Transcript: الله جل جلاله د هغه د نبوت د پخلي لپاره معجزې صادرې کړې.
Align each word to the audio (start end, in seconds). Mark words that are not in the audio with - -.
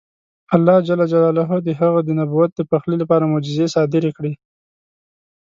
الله 0.55 0.77
جل 0.87 0.99
جلاله 1.11 1.45
د 1.67 1.69
هغه 1.79 1.99
د 2.03 2.09
نبوت 2.19 2.51
د 2.55 2.61
پخلي 2.71 2.95
لپاره 3.01 3.29
معجزې 3.31 3.65
صادرې 3.75 4.11
کړې. 4.17 4.33